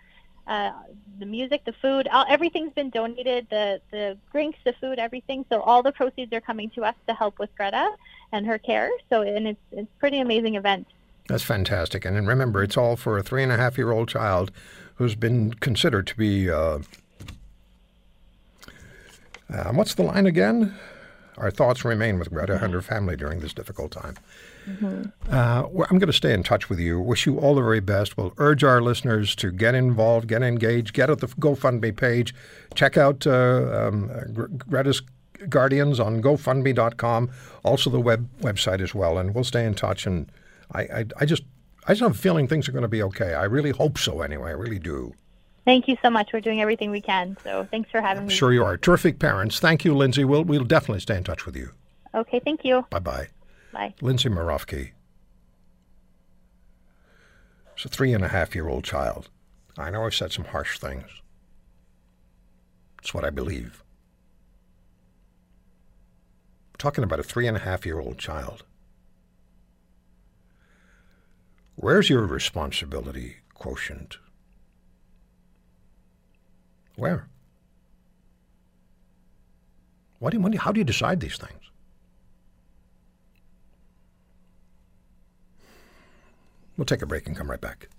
uh, 0.48 0.72
the 1.20 1.26
music, 1.26 1.64
the 1.66 1.74
food, 1.74 2.08
all, 2.08 2.26
everything's 2.28 2.74
been 2.74 2.90
donated. 2.90 3.48
The 3.50 3.82
the 3.92 4.18
drinks, 4.32 4.60
the 4.64 4.74
food, 4.74 5.00
everything. 5.00 5.46
So 5.50 5.62
all 5.62 5.84
the 5.84 5.92
proceeds 5.92 6.34
are 6.34 6.42
coming 6.42 6.70
to 6.72 6.84
us 6.84 6.96
to 7.08 7.14
help 7.14 7.40
with 7.40 7.54
Greta 7.56 7.92
and 8.32 8.46
her 8.46 8.58
care. 8.58 8.90
So 9.10 9.22
and 9.22 9.48
it's 9.48 9.60
it's 9.72 9.92
pretty 10.00 10.20
amazing 10.20 10.56
event. 10.56 10.88
That's 11.28 11.44
fantastic. 11.44 12.06
And 12.06 12.16
then 12.16 12.26
remember, 12.26 12.64
it's 12.64 12.76
all 12.76 12.96
for 12.96 13.18
a 13.18 13.24
three 13.24 13.44
and 13.44 13.52
a 13.52 13.58
half 13.58 13.78
year 13.78 13.92
old 13.92 14.10
child 14.10 14.52
who's 14.96 15.16
been 15.16 15.54
considered 15.56 16.08
to 16.08 16.18
be. 16.18 16.50
Uh, 16.50 16.80
uh, 19.54 19.72
what's 19.74 19.96
the 19.96 20.04
line 20.04 20.26
again? 20.26 20.74
Our 21.38 21.52
thoughts 21.52 21.84
remain 21.84 22.20
with 22.20 22.30
Greta 22.30 22.64
and 22.64 22.74
her 22.74 22.82
family 22.82 23.16
during 23.16 23.40
this 23.40 23.54
difficult 23.54 23.92
time. 23.92 24.16
Uh, 25.30 25.68
well, 25.72 25.88
I'm 25.90 25.98
going 25.98 26.08
to 26.08 26.14
stay 26.14 26.34
in 26.34 26.44
touch 26.44 26.70
with 26.70 26.80
you. 26.80 27.00
Wish 27.00 27.26
you 27.26 27.40
all 27.40 27.56
the 27.56 27.62
very 27.62 27.80
best. 27.80 28.18
We'll 28.18 28.34
urge 28.38 28.64
our 28.64 28.82
listeners 28.82 29.36
to 29.38 29.52
get 29.52 29.76
involved, 29.76 30.28
get 30.28 30.44
engaged, 30.44 30.94
get 30.94 31.10
at 31.10 31.20
the 31.20 31.28
GoFundMe 31.28 31.96
page. 31.96 32.34
Check 32.76 32.98
out 32.98 33.26
uh, 33.26 33.90
um, 33.90 34.56
Greta's 34.70 35.02
Guardians 35.50 36.00
on 36.00 36.22
GoFundMe.com, 36.22 37.32
also 37.64 37.90
the 37.90 38.00
web 38.00 38.30
website 38.42 38.82
as 38.82 38.94
well. 38.94 39.18
And 39.18 39.34
we'll 39.34 39.44
stay 39.44 39.66
in 39.66 39.74
touch. 39.74 40.06
And 40.06 40.32
I, 40.72 40.82
I, 40.82 41.06
I 41.22 41.26
just, 41.26 41.44
I 41.88 41.94
just 41.94 42.02
have 42.02 42.12
a 42.12 42.18
feeling 42.18 42.48
things 42.48 42.70
are 42.70 42.72
going 42.72 42.84
to 42.84 42.88
be 42.88 43.04
okay. 43.04 43.34
I 43.34 43.46
really 43.46 43.72
hope 43.72 43.98
so. 43.98 44.22
Anyway, 44.22 44.50
I 44.50 44.54
really 44.54 44.80
do. 44.80 45.14
Thank 45.66 45.88
you 45.88 45.98
so 46.02 46.10
much. 46.10 46.32
We're 46.34 46.42
doing 46.42 46.62
everything 46.62 46.90
we 46.92 47.02
can. 47.02 47.38
So 47.44 47.68
thanks 47.70 47.90
for 47.92 48.02
having 48.02 48.26
me. 48.28 48.34
Sure, 48.34 48.52
you 48.52 48.64
are 48.64 48.78
terrific 48.78 49.20
parents. 49.20 49.60
Thank 49.60 49.86
you, 49.86 49.96
Lindsay. 49.96 50.24
We'll, 50.24 50.44
we'll 50.44 50.64
definitely 50.64 51.02
stay 51.02 51.18
in 51.18 51.24
touch 51.24 51.46
with 51.46 51.56
you. 51.56 51.72
Okay. 52.14 52.40
Thank 52.40 52.66
you. 52.66 52.86
Bye 52.90 53.00
bye. 53.00 53.28
Bye. 53.72 53.94
Lindsay 54.02 54.30
Marofsky. 54.30 54.92
It's 57.76 57.86
a 57.86 57.90
three 57.90 58.14
and 58.14 58.24
a 58.24 58.28
half 58.28 58.54
year 58.54 58.68
old 58.68 58.84
child. 58.84 59.30
I 59.78 59.90
know 59.90 60.06
I've 60.06 60.14
said 60.14 60.32
some 60.32 60.46
harsh 60.46 60.78
things. 60.78 61.10
It's 63.00 63.14
what 63.14 63.24
I 63.24 63.30
believe. 63.30 63.84
Talking 66.78 67.04
about 67.04 67.20
a 67.20 67.24
three 67.24 67.48
and 67.48 67.58
a 67.58 67.62
half 67.62 67.86
year 67.86 68.00
old 68.00 68.18
child. 68.18 68.64
Where's 71.76 72.10
your 72.10 72.26
responsibility 72.26 73.38
quotient? 73.54 74.18
Where? 76.96 77.28
Why 80.20 80.30
do 80.30 80.40
you, 80.40 80.60
how 80.60 80.72
do 80.72 80.80
you 80.80 80.84
decide 80.84 81.20
these 81.20 81.38
things? 81.38 81.61
We'll 86.82 86.88
take 86.88 87.04
a 87.04 87.06
break 87.06 87.28
and 87.28 87.38
come 87.38 87.52
right 87.52 87.62
back. 87.62 87.90